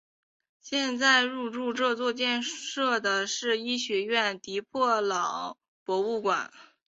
[0.59, 6.51] 现在入驻这座建筑的是医学院的迪皮特朗博物馆。